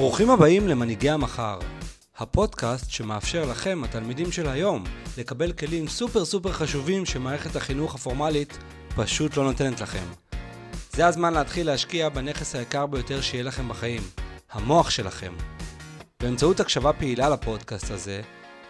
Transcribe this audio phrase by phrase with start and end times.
[0.00, 1.58] ברוכים הבאים למנהיגי המחר,
[2.18, 4.84] הפודקאסט שמאפשר לכם, התלמידים של היום,
[5.18, 8.58] לקבל כלים סופר סופר חשובים שמערכת החינוך הפורמלית
[8.96, 10.04] פשוט לא נותנת לכם.
[10.92, 14.02] זה הזמן להתחיל להשקיע בנכס היקר ביותר שיהיה לכם בחיים,
[14.52, 15.32] המוח שלכם.
[16.20, 18.20] באמצעות הקשבה פעילה לפודקאסט הזה,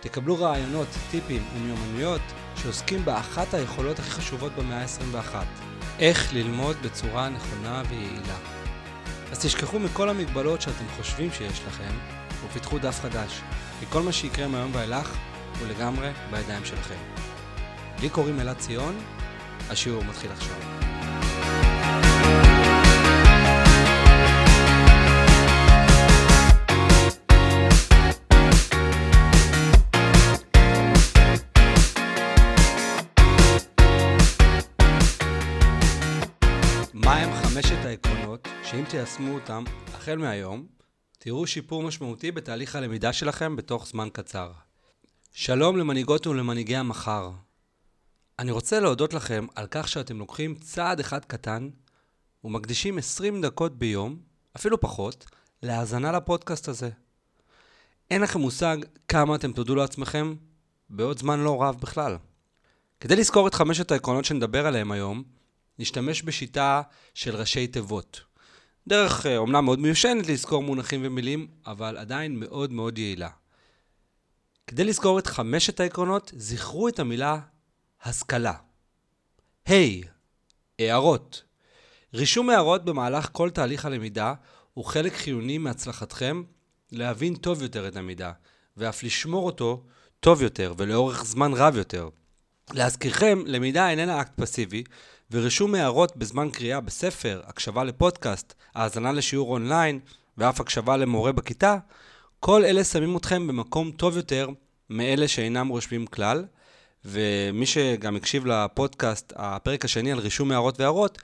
[0.01, 2.23] תקבלו רעיונות, טיפים ומיומנויות
[2.57, 5.35] שעוסקים באחת היכולות הכי חשובות במאה ה-21,
[5.99, 8.60] איך ללמוד בצורה נכונה ויעילה.
[9.31, 11.91] אז תשכחו מכל המגבלות שאתם חושבים שיש לכם,
[12.47, 13.41] ופיתחו דף חדש,
[13.81, 15.17] כי כל מה שיקרה מהיום ואילך
[15.61, 16.95] הוא לגמרי בידיים שלכם.
[18.01, 18.99] לי קוראים אלעד ציון,
[19.71, 20.90] השיעור מתחיל עכשיו.
[37.11, 40.67] מהם חמשת העקרונות שאם תיישמו אותם החל מהיום,
[41.19, 44.53] תראו שיפור משמעותי בתהליך הלמידה שלכם בתוך זמן קצר.
[45.33, 47.31] שלום למנהיגות ולמנהיגי המחר.
[48.39, 51.69] אני רוצה להודות לכם על כך שאתם לוקחים צעד אחד קטן
[52.45, 54.17] ומקדישים 20 דקות ביום,
[54.57, 55.27] אפילו פחות,
[55.63, 56.91] להאזנה לפודקאסט הזה.
[58.11, 58.77] אין לכם מושג
[59.09, 60.35] כמה אתם תודו לעצמכם
[60.91, 62.17] בעוד זמן לא רב בכלל.
[63.01, 65.40] כדי לזכור את חמשת העקרונות שנדבר עליהם היום,
[65.81, 66.83] נשתמש בשיטה
[67.15, 68.21] של ראשי תיבות.
[68.89, 73.29] דרך אה, אומנם מאוד מיושנת לזכור מונחים ומילים, אבל עדיין מאוד מאוד יעילה.
[74.67, 77.39] כדי לזכור את חמשת העקרונות, זכרו את המילה
[78.03, 78.55] השכלה.
[79.67, 80.07] היי, hey,
[80.79, 81.43] הערות.
[82.15, 84.35] רישום הערות במהלך כל תהליך הלמידה
[84.75, 86.43] הוא חלק חיוני מהצלחתכם
[86.93, 88.33] להבין טוב יותר את המידע,
[88.77, 89.85] ואף לשמור אותו
[90.21, 92.09] טוב יותר ולאורך זמן רב יותר.
[92.73, 94.85] להזכירכם, למידה איננה אקט פסיבי,
[95.33, 100.01] ורישום הערות בזמן קריאה בספר, הקשבה לפודקאסט, האזנה לשיעור אונליין
[100.39, 101.77] ואף הקשבה למורה בכיתה,
[102.41, 104.49] כל אלה שמים אתכם במקום טוב יותר
[104.91, 106.45] מאלה שאינם רושמים כלל,
[107.05, 111.19] ומי שגם הקשיב לפודקאסט, הפרק השני על רישום הערות והערות,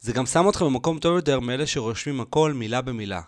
[0.00, 3.20] זה גם שם אתכם במקום טוב יותר מאלה שרושמים הכל מילה במילה.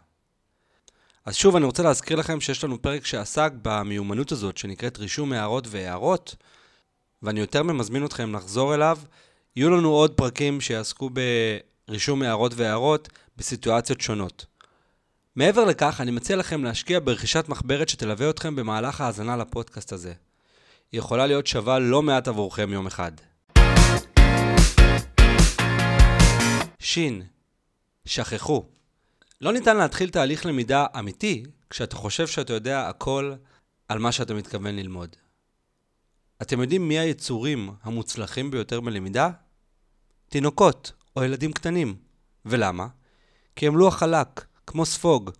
[1.25, 5.65] אז שוב, אני רוצה להזכיר לכם שיש לנו פרק שעסק במיומנות הזאת שנקראת רישום הערות
[5.71, 6.37] והערות,
[7.23, 8.99] ואני יותר ממזמין אתכם לחזור אליו.
[9.59, 11.11] יהיו לנו עוד פרקים שיעסקו
[11.89, 14.47] ברישום הערות והערות בסיטואציות שונות.
[15.37, 20.13] מעבר לכך, אני מציע לכם להשקיע ברכישת מחברת שתלווה אתכם במהלך ההאזנה לפודקאסט הזה.
[20.93, 23.13] היא יכולה להיות שווה לא מעט עבורכם יום אחד.
[26.79, 27.23] שין,
[28.05, 28.65] שכחו.
[29.41, 33.35] לא ניתן להתחיל תהליך למידה אמיתי כשאתה חושב שאתה יודע הכל
[33.89, 35.17] על מה שאתה מתכוון ללמוד.
[36.43, 39.31] אתם יודעים מי היצורים המוצלחים ביותר בלמידה?
[40.29, 41.97] תינוקות או ילדים קטנים.
[42.47, 42.87] ולמה?
[43.57, 45.31] כי הם לוח חלק, כמו ספוג.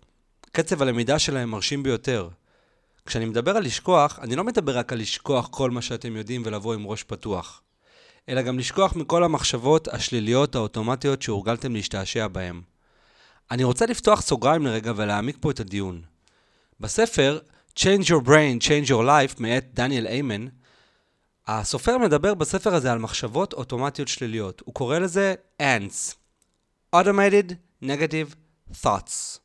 [0.51, 2.29] קצב הלמידה שלהם מרשים ביותר.
[3.05, 6.73] כשאני מדבר על לשכוח, אני לא מדבר רק על לשכוח כל מה שאתם יודעים ולבוא
[6.73, 7.61] עם ראש פתוח,
[8.29, 12.61] אלא גם לשכוח מכל המחשבות השליליות האוטומטיות שהורגלתם להשתעשע בהן.
[13.51, 16.01] אני רוצה לפתוח סוגריים לרגע ולהעמיק פה את הדיון.
[16.79, 17.39] בספר
[17.79, 20.47] Change Your Brain, Change Your Life מאת דניאל איימן,
[21.51, 24.61] הסופר מדבר בספר הזה על מחשבות אוטומטיות שליליות.
[24.65, 26.15] הוא קורא לזה ANTS,
[26.95, 28.35] Automated Negative
[28.83, 29.39] Thoughts.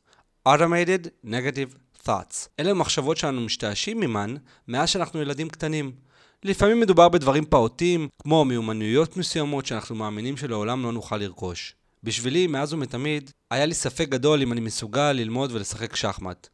[0.47, 2.47] Automated Negative Thoughts.
[2.59, 4.35] אלה מחשבות שאנו משתעשים עמן
[4.67, 5.91] מאז שאנחנו ילדים קטנים.
[6.43, 11.75] לפעמים מדובר בדברים פעוטים, כמו מיומנויות מסוימות שאנחנו מאמינים שלעולם לא נוכל לרכוש.
[12.03, 16.47] בשבילי, מאז ומתמיד, היה לי ספק גדול אם אני מסוגל ללמוד ולשחק שחמט.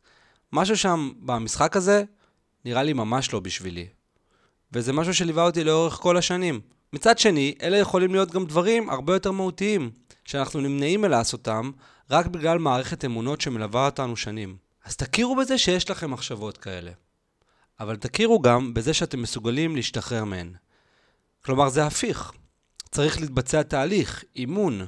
[0.54, 2.04] משהו שם במשחק הזה
[2.66, 4.01] נראה לי ממש לא בשבילי.
[4.74, 6.62] וזה משהו שליווה אותי לאורך כל השנים.
[6.94, 9.92] מצד שני, אלה יכולים להיות גם דברים הרבה יותר מהותיים,
[10.26, 11.72] שאנחנו נמנעים מלעשותם
[12.09, 14.58] רק בגלל מערכת אמונות שמלווה אותנו שנים.
[14.86, 16.92] אז תכירו בזה שיש לכם מחשבות כאלה.
[17.80, 20.54] אבל תכירו גם בזה שאתם מסוגלים להשתחרר מהן.
[21.46, 22.32] כלומר, זה הפיך.
[22.92, 24.88] צריך להתבצע תהליך, אימון,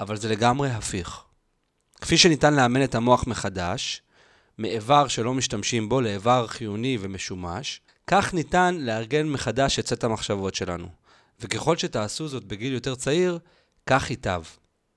[0.00, 1.20] אבל זה לגמרי הפיך.
[2.00, 4.02] כפי שניתן לאמן את המוח מחדש,
[4.58, 10.88] מאיבר שלא משתמשים בו לאיבר חיוני ומשומש, כך ניתן לארגן מחדש את סט המחשבות שלנו.
[11.40, 13.38] וככל שתעשו זאת בגיל יותר צעיר,
[13.86, 14.42] כך ייטב.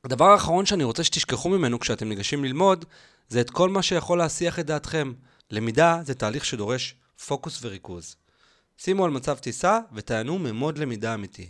[0.03, 2.85] הדבר האחרון שאני רוצה שתשכחו ממנו כשאתם ניגשים ללמוד,
[3.29, 5.13] זה את כל מה שיכול להסיח את דעתכם.
[5.49, 6.95] למידה זה תהליך שדורש
[7.27, 8.15] פוקוס וריכוז.
[8.77, 11.47] שימו על מצב טיסה ותענו ממוד למידה אמיתי.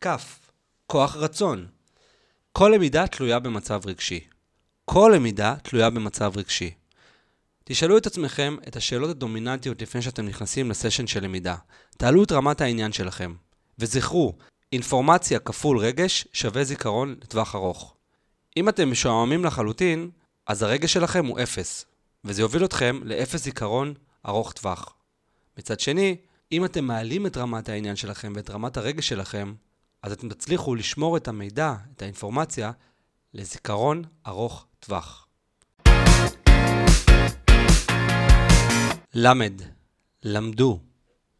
[0.00, 0.06] כ.
[0.86, 1.66] כוח רצון.
[2.52, 4.20] כל למידה תלויה במצב רגשי.
[4.84, 6.81] כל למידה תלויה במצב רגשי.
[7.64, 11.56] תשאלו את עצמכם את השאלות הדומיננטיות לפני שאתם נכנסים לסשן של למידה.
[11.96, 13.34] תעלו את רמת העניין שלכם.
[13.78, 14.34] וזכרו,
[14.72, 17.94] אינפורמציה כפול רגש שווה זיכרון לטווח ארוך.
[18.56, 20.10] אם אתם משועממים לחלוטין,
[20.46, 21.84] אז הרגש שלכם הוא אפס,
[22.24, 23.94] וזה יוביל אתכם לאפס זיכרון
[24.28, 24.94] ארוך טווח.
[25.58, 26.16] מצד שני,
[26.52, 29.54] אם אתם מעלים את רמת העניין שלכם ואת רמת הרגש שלכם,
[30.02, 32.72] אז אתם תצליחו לשמור את המידע, את האינפורמציה,
[33.34, 35.26] לזיכרון ארוך טווח.
[39.14, 39.62] למד,
[40.22, 40.80] למדו.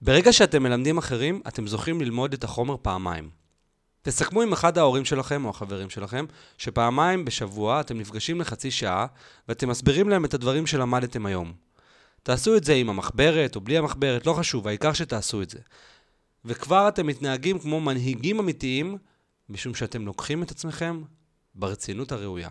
[0.03, 3.31] ברגע שאתם מלמדים אחרים, אתם זוכים ללמוד את החומר פעמיים.
[4.03, 6.25] תסכמו עם אחד ההורים שלכם או החברים שלכם,
[6.59, 9.07] שפעמיים בשבוע אתם נפגשים לחצי שעה,
[9.49, 11.53] ואתם מסבירים להם את הדברים שלמדתם היום.
[12.23, 15.59] תעשו את זה עם המחברת או בלי המחברת, לא חשוב, העיקר שתעשו את זה.
[16.45, 18.99] וכבר אתם מתנהגים כמו מנהיגים אמיתיים,
[19.49, 21.03] משום שאתם לוקחים את עצמכם
[21.55, 22.49] ברצינות הראויה.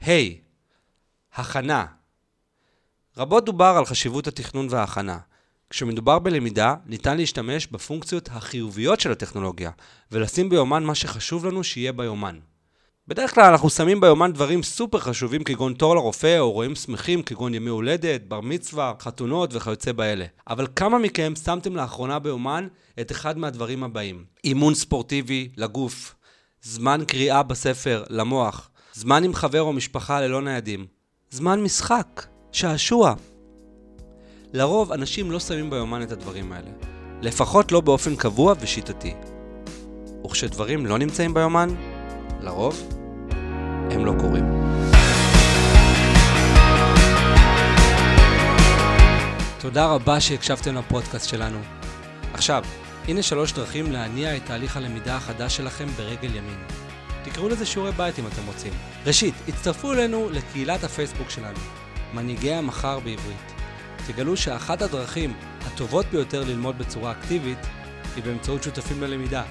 [0.00, 0.47] היי, hey,
[1.38, 1.86] הכנה.
[3.16, 5.18] רבות דובר על חשיבות התכנון וההכנה.
[5.70, 9.70] כשמדובר בלמידה, ניתן להשתמש בפונקציות החיוביות של הטכנולוגיה,
[10.12, 12.38] ולשים ביומן מה שחשוב לנו שיהיה ביומן.
[13.08, 17.54] בדרך כלל אנחנו שמים ביומן דברים סופר חשובים כגון תור לרופא או רואים שמחים כגון
[17.54, 20.24] ימי הולדת, בר מצווה, חתונות וכיוצא באלה.
[20.48, 22.68] אבל כמה מכם שמתם לאחרונה ביומן
[23.00, 24.24] את אחד מהדברים הבאים?
[24.44, 26.14] אימון ספורטיבי לגוף,
[26.62, 30.86] זמן קריאה בספר למוח, זמן עם חבר או משפחה ללא ניידים,
[31.30, 33.14] זמן משחק, שעשוע.
[34.52, 36.70] לרוב אנשים לא שמים ביומן את הדברים האלה,
[37.22, 39.14] לפחות לא באופן קבוע ושיטתי.
[40.24, 41.68] וכשדברים לא נמצאים ביומן,
[42.40, 42.88] לרוב
[43.90, 44.44] הם לא קורים.
[49.60, 51.58] תודה רבה שהקשבתם לפודקאסט שלנו.
[52.32, 52.64] עכשיו,
[53.08, 56.87] הנה שלוש דרכים להניע את תהליך הלמידה החדש שלכם ברגל ימין.
[57.30, 58.72] תקראו לזה שיעורי בית אם אתם רוצים.
[59.06, 61.58] ראשית, הצטרפו אלינו לקהילת הפייסבוק שלנו,
[62.14, 63.52] מנהיגי המחר בעברית.
[64.06, 65.34] תגלו שאחת הדרכים
[65.66, 67.58] הטובות ביותר ללמוד בצורה אקטיבית
[68.16, 69.42] היא באמצעות שותפים ללמידה.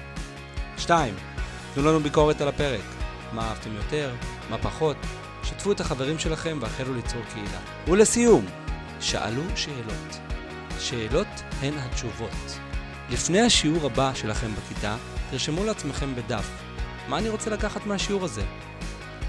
[0.78, 1.14] 2.
[1.74, 2.84] תנו לנו ביקורת על הפרק.
[3.32, 4.14] מה אהבתם יותר,
[4.50, 4.96] מה פחות,
[5.42, 7.60] שתפו את החברים שלכם והחלו ליצור קהילה.
[7.88, 8.46] ולסיום,
[9.00, 10.18] שאלו שאלות.
[10.78, 12.58] שאלות הן התשובות.
[13.10, 14.96] לפני השיעור הבא שלכם בכיתה,
[15.30, 16.50] תרשמו לעצמכם בדף,
[17.08, 18.42] מה אני רוצה לקחת מהשיעור הזה?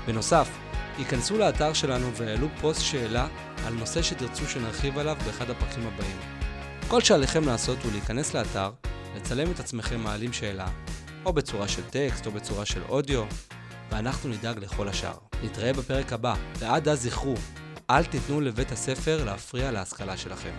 [0.07, 0.49] בנוסף,
[0.97, 3.27] היכנסו לאתר שלנו והעלו פוסט שאלה
[3.65, 6.17] על נושא שתרצו שנרחיב עליו באחד הפרקים הבאים.
[6.87, 8.71] כל שעליכם לעשות הוא להיכנס לאתר,
[9.15, 10.67] לצלם את עצמכם מעלים שאלה,
[11.25, 13.23] או בצורה של טקסט או בצורה של אודיו,
[13.91, 15.17] ואנחנו נדאג לכל השאר.
[15.43, 17.35] נתראה בפרק הבא, ועד אז זכרו,
[17.89, 20.53] אל תיתנו לבית הספר להפריע להשכלה שלכם.